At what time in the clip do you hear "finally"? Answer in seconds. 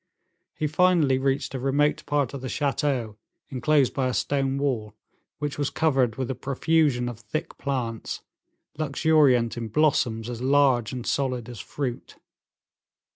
0.65-1.19